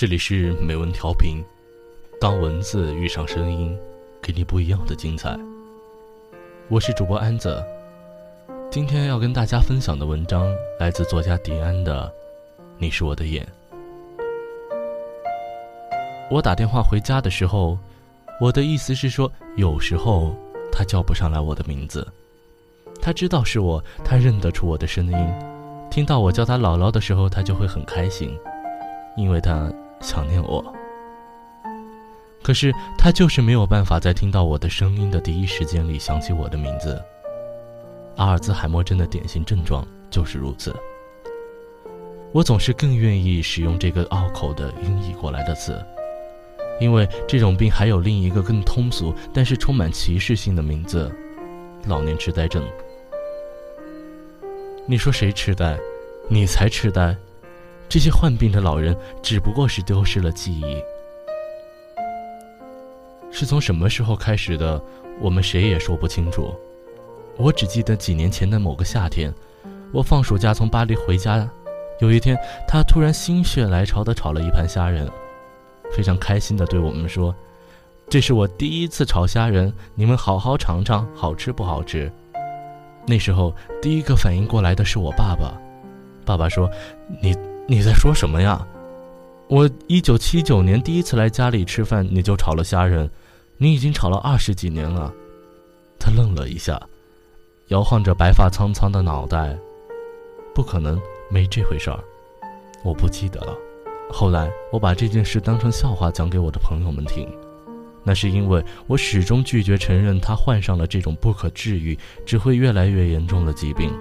[0.00, 1.44] 这里是美文调频，
[2.18, 3.78] 当文字遇上声音，
[4.22, 5.38] 给你不一样的精彩。
[6.70, 7.62] 我是主播安子，
[8.70, 12.10] 今天要跟大家分享的文章来自作家迪安的
[12.78, 13.46] 《你是我的眼》。
[16.30, 17.76] 我打电话回家的时候，
[18.40, 20.34] 我的意思是说，有时候
[20.72, 22.10] 他叫不上来我的名字，
[23.02, 25.34] 他知道是我，他认得出我的声音，
[25.90, 28.34] 听到我叫他姥姥的时候，他就会很开心，
[29.14, 29.70] 因为他。
[30.00, 30.64] 想念我，
[32.42, 37.00] 可是他就是没有办法在听到我的声音的第一时间里想起我的名字。
[38.16, 40.74] 阿尔兹海默症的典型症状就是如此。
[42.32, 45.82] 我总是更愿意使用这个拗口的音译过来的词，
[46.80, 51.10] 因为这种病还有另一个更通俗但是充满歧视性的名字——
[51.86, 52.66] 老年痴呆症。
[54.86, 55.78] 你说谁痴呆？
[56.28, 57.16] 你才痴呆。
[57.90, 60.80] 这些患病的老人只不过是丢失了记忆，
[63.32, 64.80] 是从什么时候开始的，
[65.20, 66.54] 我们谁也说不清楚。
[67.36, 69.34] 我只记得几年前的某个夏天，
[69.90, 71.50] 我放暑假从巴黎回家，
[71.98, 72.38] 有一天
[72.68, 75.10] 他突然心血来潮地炒了一盘虾仁，
[75.90, 77.34] 非常开心地对我们说
[78.08, 82.08] ：“这是我第一次炒虾仁，你们好好尝尝，好吃不好吃？”
[83.04, 85.60] 那时候第一个反应过来的是我爸爸，
[86.24, 86.70] 爸爸说
[87.20, 87.34] ：“你。”
[87.70, 88.66] 你在说什么呀？
[89.46, 93.08] 我一九七九年第一次来家里吃饭，你就炒了虾仁，
[93.58, 95.12] 你已经炒了二十几年了。
[95.96, 96.82] 他愣了一下，
[97.68, 99.56] 摇晃着白发苍苍的脑袋。
[100.52, 102.00] 不可能，没这回事儿，
[102.82, 103.56] 我不记得了。
[104.10, 107.24] 后来我把这件事当成笑话讲给我的朋友们听，
[108.02, 113.92] 那是因为我始终拒绝承认他患上了这种不可治愈、只会越来越严重的疾病。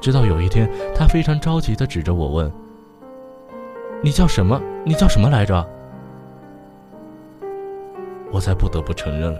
[0.00, 2.50] 直到有一天，他非常着急地指着我问
[4.02, 4.60] ：“你叫什么？
[4.84, 5.66] 你叫什么来着？”
[8.32, 9.38] 我才不得不承认，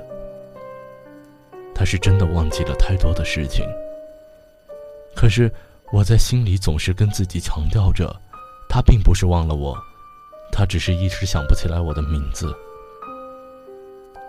[1.74, 3.64] 他是真的忘记了太多的事情。
[5.14, 5.50] 可是
[5.92, 8.14] 我在心里总是跟自己强调着，
[8.68, 9.78] 他并不是忘了我，
[10.52, 12.54] 他只是一时想不起来我的名字。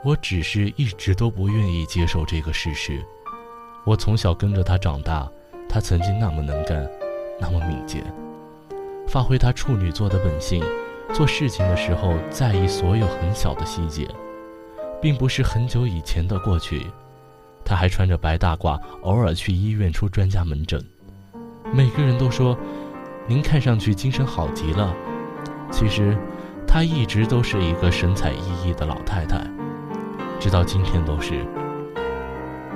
[0.04, 3.04] 我只是一直都不愿意接受这个事实。
[3.84, 5.30] 我从小跟着他长大。
[5.68, 6.90] 他曾经那么能干，
[7.40, 8.04] 那么敏捷，
[9.08, 10.64] 发挥他处女座的本性，
[11.14, 14.08] 做事情的时候在意所有很小的细节，
[15.02, 16.86] 并不是很久以前的过去。
[17.64, 20.84] 他还穿着白大褂，偶尔去医院出专家门诊。
[21.74, 22.58] 每个人都说
[23.28, 24.94] ：“您看上去精神好极了。”
[25.72, 26.18] 其实，
[26.68, 29.42] 她一直都是一个神采奕奕的老太太，
[30.40, 31.46] 直到今天都是。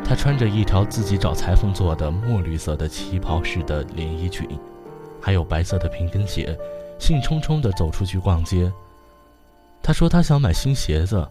[0.07, 4.47] 她穿着一条自己找裁缝做的墨绿色的旗袍式的连衣裙，
[5.19, 6.55] 还有白色的平跟鞋，
[6.99, 8.71] 兴冲冲地走出去逛街。
[9.81, 11.27] 她说她想买新鞋子，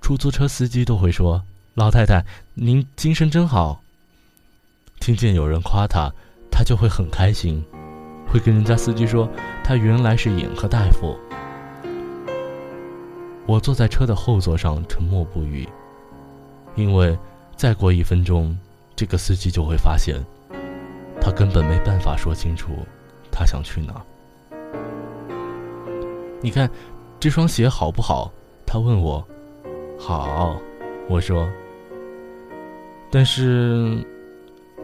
[0.00, 1.40] 出租车司机都会说
[1.74, 3.80] ：“老太太，您精神真好。”
[4.98, 6.10] 听见有人夸她，
[6.50, 7.64] 她就会很开心，
[8.26, 9.28] 会跟人家司机说
[9.62, 11.16] 她原来是眼科大夫。
[13.46, 15.68] 我坐在车的后座上沉默不语，
[16.74, 17.16] 因为。
[17.56, 18.56] 再过一分钟，
[18.94, 20.22] 这个司机就会发现，
[21.20, 22.72] 他根本没办法说清楚
[23.32, 24.04] 他想去哪。
[26.42, 26.70] 你看，
[27.18, 28.30] 这双鞋好不好？
[28.66, 29.26] 他问我。
[29.98, 30.60] 好，
[31.08, 31.48] 我说。
[33.10, 34.04] 但是，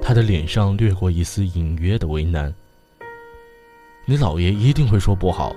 [0.00, 2.52] 他的脸上掠过一丝隐约的为难。
[4.06, 5.54] 你姥爷一定会说不好。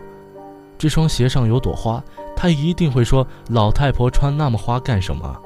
[0.78, 2.04] 这双鞋上有朵花，
[2.36, 5.42] 他一定会说老太婆穿那么花干什么？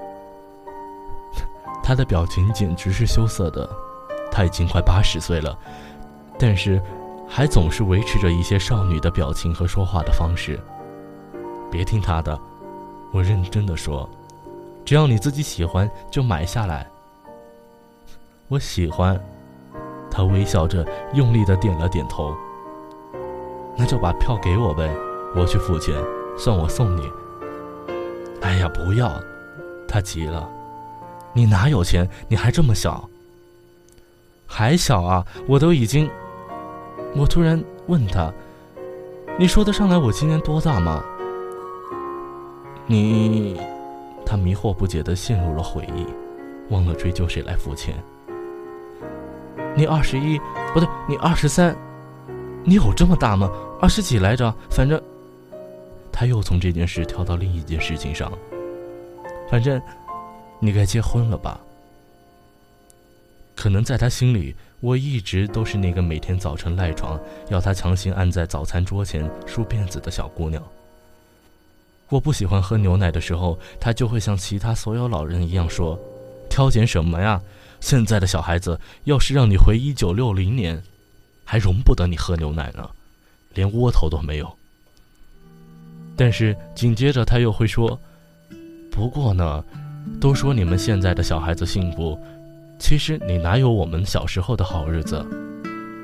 [1.90, 3.68] 他的表情简直是羞涩的，
[4.32, 5.58] 他已经快八十岁了，
[6.38, 6.80] 但是
[7.28, 10.60] 还总是维持着一些少女的表情和说话的方式。
[11.72, 12.40] 别听他的，
[13.12, 14.08] 我认真的说，
[14.86, 16.86] 只要你自己喜欢就买下来。
[18.50, 19.20] 我喜欢，
[20.12, 20.86] 他微笑着
[21.16, 22.38] 用力的点了点头。
[23.76, 24.96] 那就把票给我呗，
[25.36, 25.96] 我去付钱，
[26.38, 27.12] 算我送你。
[28.42, 29.12] 哎呀，不要，
[29.88, 30.48] 他急了。
[31.34, 32.10] 你哪有钱？
[32.28, 33.08] 你还这么小，
[34.48, 35.26] 还小啊！
[35.48, 36.10] 我都已经……
[37.16, 38.34] 我突然问他
[39.38, 41.04] ：“你说得上来我今年多大吗？”
[42.88, 43.60] 你……
[44.26, 46.06] 他迷惑不解的陷入了回忆，
[46.74, 47.96] 忘了追究谁来付钱。
[49.76, 50.40] 你二十一，
[50.74, 51.76] 不对，你二十三，
[52.64, 53.50] 你有这么大吗？
[53.80, 54.54] 二十几来着？
[54.70, 55.00] 反正……
[56.12, 58.32] 他又从这件事跳到另一件事情上，
[59.50, 59.80] 反正。
[60.60, 61.60] 你该结婚了吧？
[63.56, 67.20] 可能在他心里，我一直都是那个每天早晨赖床，
[67.50, 70.64] 要他强行按在早餐桌前梳辫子的小姑娘。
[72.08, 76.00] 我不喜欢喝牛奶的时候，他就会像其他所有老人一样说
[76.50, 77.42] ：“挑拣什么呀？
[77.82, 80.82] 现在的小孩子，要是让你回一九六零年，
[81.44, 82.90] 还容不得你喝牛奶呢，
[83.54, 84.58] 连窝头都没有。”
[86.16, 88.00] 但是紧接着他又会说
[88.92, 89.64] ：“不过呢。”
[90.20, 92.20] 都说你们现在的小孩子幸福，
[92.78, 95.26] 其实你哪有我们小时候的好日子？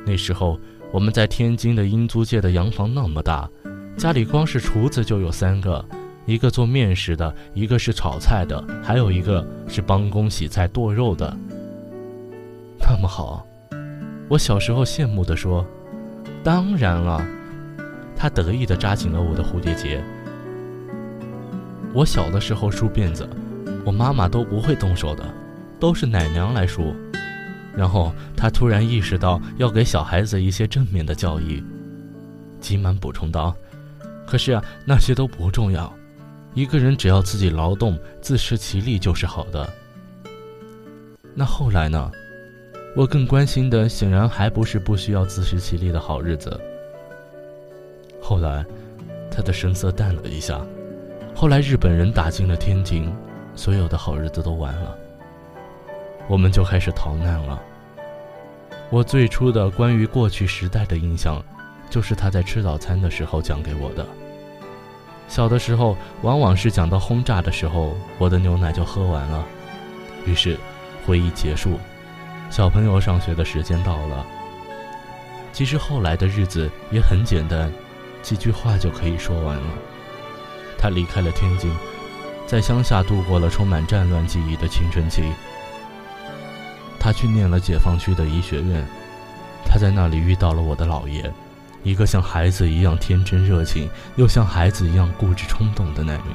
[0.05, 0.59] 那时候
[0.91, 3.49] 我们在天津的英租界的洋房那么大，
[3.97, 5.83] 家里光是厨子就有三个，
[6.25, 11.35] 一个做面食的，一个是炒菜的，还有一个是帮工洗菜剁肉的。
[12.79, 13.45] 那么好，
[14.29, 15.65] 我小时候羡慕地说
[16.43, 17.25] ：“当然了。”
[18.15, 20.01] 他得意地扎紧了我的蝴蝶结。
[21.93, 23.27] 我小的时候梳辫子。
[23.85, 25.23] 我妈妈都不会动手的，
[25.79, 26.95] 都是奶娘来梳。
[27.75, 31.63] 然后她突然意识到要给小孩子一些正面的教育，
[32.59, 33.55] 急忙补充道
[34.25, 35.93] ：“可是啊，那些都不重要。
[36.53, 39.69] 一个人只要自己劳动，自食其力就是好的。”
[41.35, 42.11] 那后来呢？
[42.95, 46.57] 我更关心的显然还不是不需要自食其力的好日子。
[48.21, 48.65] 后来，
[49.29, 50.65] 他的神色淡了一下。
[51.35, 53.13] 后来日本人打进了天津。
[53.55, 54.95] 所有的好日子都完了，
[56.27, 57.61] 我们就开始逃难了。
[58.89, 61.41] 我最初的关于过去时代的印象，
[61.89, 64.05] 就是他在吃早餐的时候讲给我的。
[65.27, 69.43] 小的时候，往往是讲到轰炸的时候，我的牛奶就喝完了。
[70.25, 70.57] 于是，
[71.05, 71.79] 会议结束，
[72.51, 74.25] 小朋友上学的时间到了。
[75.51, 77.71] 其实后来的日子也很简单，
[78.21, 79.63] 几句话就可以说完了。
[80.77, 81.71] 他离开了天津。
[82.47, 85.23] 在乡下度过了充满战乱记忆的青春期。
[86.99, 88.85] 他去念了解放区的医学院，
[89.65, 91.31] 他在那里遇到了我的姥爷，
[91.83, 96.25] 一个像孩子一样天真热情，又像孩子一样固执冲动的男人。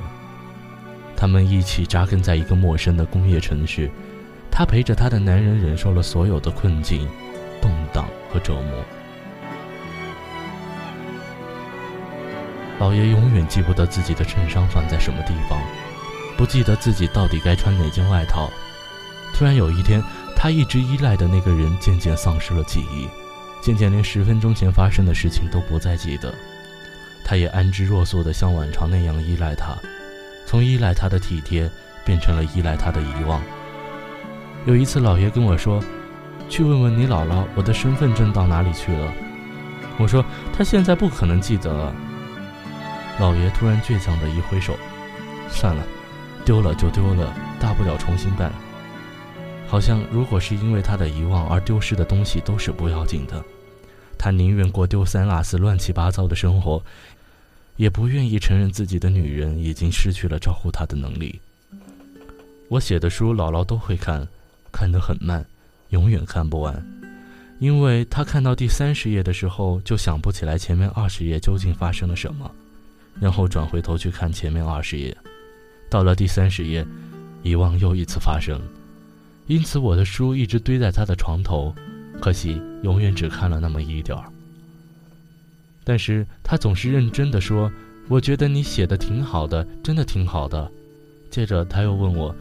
[1.17, 3.91] 他们一起扎根在一个陌生的工业城市，
[4.51, 7.07] 他陪着他的男人忍受了所有的困境、
[7.61, 8.85] 动荡和折磨。
[12.79, 15.61] 姥爷永远记不得自己的衬衫放在什么地方。
[16.41, 18.51] 不记得自己到底该穿哪件外套。
[19.35, 20.03] 突然有一天，
[20.35, 23.07] 他一直依赖的那个人渐渐丧失了记忆，
[23.61, 26.35] 渐渐连十分钟前发生的事情都不再记得。
[27.23, 29.77] 他也安之若素的像往常那样依赖他，
[30.47, 31.71] 从依赖他的体贴
[32.07, 33.43] 变成了依赖他的遗忘。
[34.65, 35.79] 有一次，老爷跟我说
[36.49, 39.13] ：“去问问你姥姥，我的身份证到哪里去了。”
[40.01, 40.25] 我说
[40.57, 41.95] ：“他现在不可能记得了。”
[43.21, 44.75] 老爷突然倔强的一挥手
[45.53, 45.85] ：“算了。”
[46.45, 48.53] 丢了就丢了，大不了重新办。
[49.69, 53.45] 好像如果是因为他的遗忘而丢失的东西都是不要紧的，
[54.19, 56.83] 他宁愿过丢三落四、乱七八糟的生活，
[57.77, 61.41] 也不愿意承认自己的女人已经失去了照顾他的能力。
[62.69, 64.27] 我写的书，姥姥都会看，
[64.73, 65.45] 看得很慢，
[65.91, 66.85] 永远看不完，
[67.61, 72.51] 因为他看到第三十页的时候就想不起来前面二十页究竟发生了什么，
[73.21, 75.17] 然后转回头去看前面二十页。
[75.91, 76.87] 到了第三十页，
[77.43, 78.61] 遗忘又一次发生，
[79.49, 81.75] 因此我的书一直堆在他的床头，
[82.21, 84.25] 可惜永远只看了那么一点儿。
[85.83, 87.71] 但是他总是认真的说
[88.07, 90.71] ：“我觉得你写的挺好的，真的挺好的。”
[91.29, 92.33] 接着他又问我：“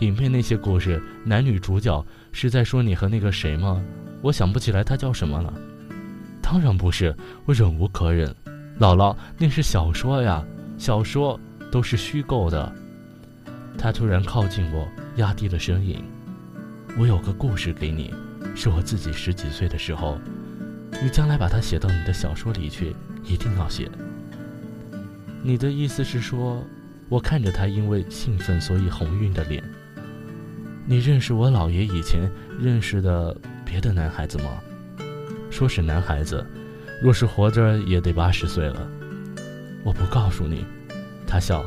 [0.00, 2.02] 里面那些故事，男女主角
[2.32, 3.82] 是在说你和那个谁吗？”
[4.22, 5.52] 我想不起来他叫什么了。
[6.40, 7.14] 当然不是，
[7.44, 8.34] 我忍无可忍。
[8.78, 10.42] 姥姥，那是小说呀，
[10.78, 11.38] 小说。
[11.70, 12.72] 都是虚构的。
[13.78, 16.02] 他突然靠近我，压低了声音
[16.98, 18.12] ：“我有个故事给你，
[18.54, 20.18] 是我自己十几岁的时候。
[21.02, 23.90] 你将来把它写到你的小说里去，一定要写。”
[25.42, 26.62] 你的意思是说，
[27.08, 29.64] 我看着他因为兴奋所以红晕的脸。
[30.84, 33.34] 你认识我姥爷以前认识的
[33.64, 34.60] 别的男孩子吗？
[35.50, 36.44] 说是男孩子，
[37.02, 38.86] 若是活着也得八十岁了。
[39.84, 40.66] 我不告诉你。
[41.30, 41.64] 他笑。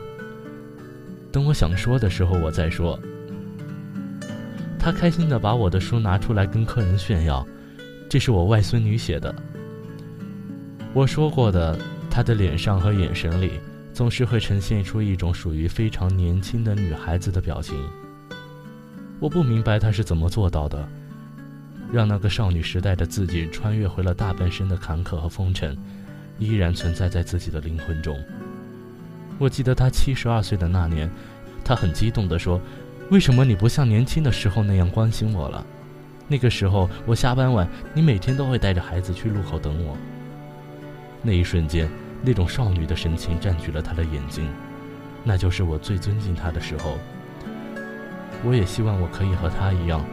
[1.32, 3.00] 等我想说的时候，我再说。
[4.78, 7.48] 他开心的把我的书拿出来跟客人炫耀，
[8.10, 9.34] 这是我外孙女写的。
[10.94, 11.80] 我说过的，
[12.10, 13.54] 他的脸上和眼神里
[13.94, 17.76] 总是会呈现出一种属于非常年轻的女孩子的表情。
[19.22, 20.86] 我不明白他是怎么做到的，
[21.90, 25.78] 让那个少女时代的自己穿越回了大半生的坎坷和风尘，
[26.38, 28.14] 依然存在在自己的灵魂中。
[29.40, 31.10] 我记得他七十二岁的那年，
[31.64, 32.62] 他很激动地说
[33.10, 35.66] ：“为什么你不像年轻的时候那样关心我了？
[36.28, 39.98] 那个时候我下班晚，你每天都会带着孩子去路口等我。
[41.22, 41.90] 那一瞬间，
[42.22, 44.48] 那种少女的神情占据了他的眼睛，
[45.24, 46.98] 那就是我最尊敬他的时候。
[48.46, 50.04] 我也希望我可以和他一样，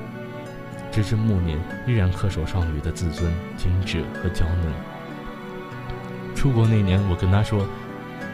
[0.90, 4.72] 直至暮年依然恪守少女的自尊、精致和娇嫩。
[6.34, 7.66] 出国那年，我跟他说：“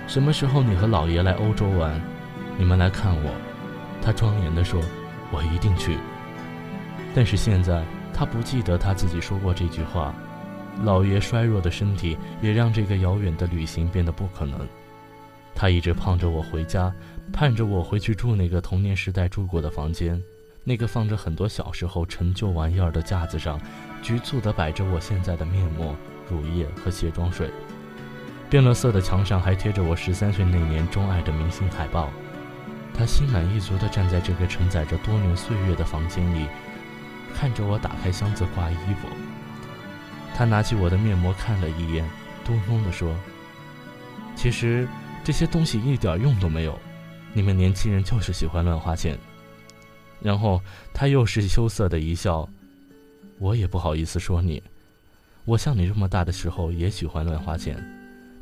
[0.06, 2.00] 什么时候你和老爷来欧洲玩，
[2.56, 3.30] 你们来看我。”
[4.00, 4.80] 他庄严地说
[5.32, 5.96] ：“我一定去。”
[7.14, 7.84] 但是现在，
[8.14, 10.14] 他不记得他自己说过这句话。
[10.84, 14.60] 老爷衰弱的身体也让这个遥远的旅行变得不可能。
[15.54, 16.92] 他一直盼着我回家，
[17.32, 20.22] 盼着我回去住那个童年时代住过的房间，
[20.62, 23.58] 那个放着很多小时候陈旧玩意儿的架子上，
[24.02, 25.96] 局促地摆着我现在的面膜、
[26.28, 27.50] 乳液和卸妆水。
[28.48, 32.10] 变了色的墙上还贴着我十三岁那年钟爱的明星海报。
[32.94, 36.46] 他心满意足地站在这个承载着多年岁月的房间里，
[37.34, 39.08] 看着我打开箱子挂衣服。
[40.34, 42.08] 他拿起我的面膜看了一眼，
[42.44, 43.14] 嘟哝地说
[44.36, 44.88] ：“其实。”
[45.26, 46.78] 这些东西一点用都没有，
[47.32, 49.18] 你们年轻人就是喜欢乱花钱。
[50.22, 50.62] 然后
[50.94, 52.48] 他又是羞涩的一笑，
[53.40, 54.62] 我也不好意思说你，
[55.44, 57.76] 我像你这么大的时候也喜欢乱花钱，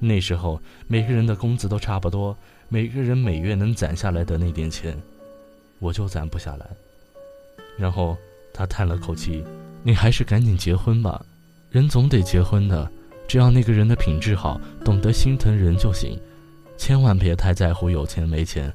[0.06, 2.36] 那时候每个人的工资都差不多，
[2.68, 5.00] 每个人每月能攒下来的那点钱，
[5.78, 6.66] 我就攒不下来。
[7.78, 8.16] 然后
[8.52, 9.42] 他叹了口气，
[9.82, 11.24] 你还是赶紧结婚吧，
[11.70, 12.90] 人总得结婚的，
[13.26, 16.18] 只要那个人的品质好，懂得心疼人就行。
[16.76, 18.72] 千万别太在乎有钱没钱，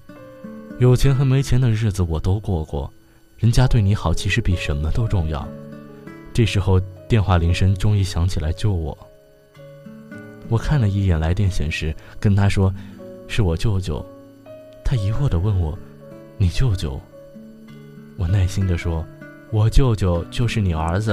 [0.79, 2.91] 有钱和没钱的日子我都过过，
[3.38, 5.48] 人家对你好其实比什么都重要。
[6.33, 8.98] 这时候电话铃声终于响起来救我。
[10.50, 12.74] 我看了一眼来电显示，跟他说
[13.29, 14.03] ：“是我舅舅。”
[14.84, 15.77] 他疑惑地问我
[16.38, 17.00] ：“你舅舅？”
[18.18, 19.06] 我耐心地说
[19.51, 21.12] ：“我舅舅就是你儿子。”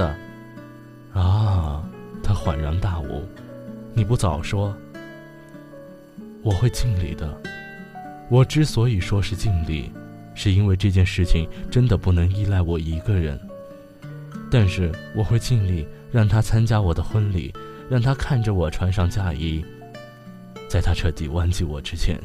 [1.13, 1.83] 啊，
[2.23, 3.23] 他恍然大悟
[3.93, 4.75] ：“你不早说。”
[6.43, 7.39] 我会尽力的。
[8.29, 9.91] 我之所以说是尽力，
[10.33, 13.39] 是因为这件事情真的不能依赖我一个人。
[14.49, 17.53] 但是我会尽力让他参加我的婚礼，
[17.89, 19.63] 让他看着我穿上嫁衣，
[20.69, 22.19] 在他彻底忘记我之前。